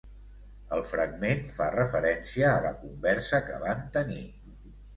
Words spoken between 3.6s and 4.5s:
van tenir